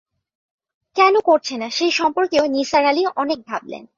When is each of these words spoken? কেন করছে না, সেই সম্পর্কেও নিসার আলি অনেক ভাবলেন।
কেন 0.95 1.15
করছে 1.19 1.53
না, 1.57 1.67
সেই 1.69 1.91
সম্পর্কেও 1.91 2.45
নিসার 2.47 2.83
আলি 2.85 3.01
অনেক 3.15 3.39
ভাবলেন। 3.47 3.83